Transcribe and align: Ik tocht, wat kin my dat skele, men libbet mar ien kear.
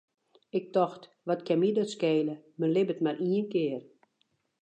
Ik 0.57 0.65
tocht, 0.75 1.01
wat 1.27 1.41
kin 1.45 1.59
my 1.61 1.69
dat 1.77 1.91
skele, 1.95 2.35
men 2.59 2.73
libbet 2.75 3.03
mar 3.03 3.17
ien 3.31 3.45
kear. 3.53 3.81